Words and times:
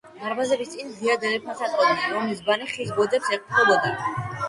დარბაზების 0.19 0.71
წინ 0.75 0.89
ღია 1.01 1.17
დერეფანს 1.27 1.63
აწყობდნენ, 1.67 2.09
რომლის 2.17 2.43
ბანი 2.51 2.73
ხის 2.75 2.97
ბოძებს 2.99 3.33
ეყრდნობოდა. 3.39 3.97